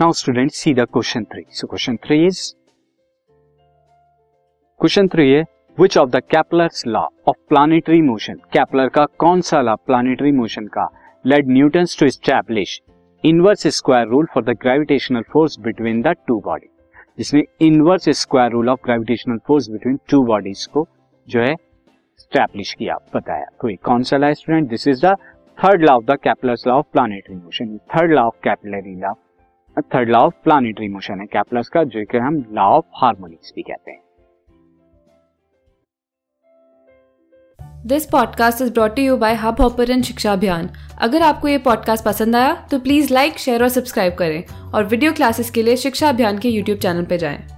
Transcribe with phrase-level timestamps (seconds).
[0.00, 2.40] Now student see the question three so question three is
[4.80, 5.40] question three है
[5.78, 10.66] which of the Kepler's law of planetary motion Kepler का कौन सा law planetary motion
[10.76, 10.86] का
[11.24, 12.78] led Newton to establish
[13.24, 16.68] inverse square rule for the gravitational force between the two body
[17.18, 20.86] जिसने inverse square rule of gravitational force between two bodies को
[21.28, 21.54] जो है
[22.20, 25.16] establish किया, बताया। तो ये कौन सा law student this is the
[25.58, 29.12] third law of the Kepler's law of planetary motion third law of capillary law
[29.82, 33.62] third law of planetary motion है कैप्लस का जो कि हम लॉ ऑफ़ हार्मोनिक्स भी
[33.62, 34.00] कहते हैं।
[37.86, 42.66] This podcast is brought you by Hubhopper शिक्षा अभियान अगर आपको ये पॉडकास्ट पसंद आया
[42.70, 44.44] तो प्लीज़ लाइक शेयर और सब्सक्राइब करें।
[44.74, 47.55] और वीडियो क्लासेस के लिए शिक्षा अभियान के यूट्यूब चैनल पर जाएँ।